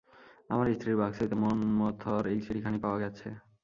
আমার 0.49 0.67
স্ত্রীর 0.75 0.99
বাক্স 1.01 1.17
হইতে 1.21 1.35
মন্মথর 1.43 2.23
এই 2.33 2.39
চিঠিখানি 2.45 2.77
পাওয়া 2.83 2.99
গেছে। 3.03 3.27